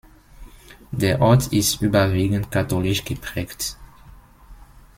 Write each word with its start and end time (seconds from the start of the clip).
Der 0.91 1.21
Ort 1.21 1.53
ist 1.53 1.79
überwiegend 1.83 2.49
katholisch 2.49 3.05
geprägt. 3.05 3.77